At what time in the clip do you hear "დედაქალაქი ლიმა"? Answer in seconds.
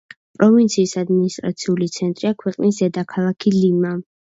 2.87-3.99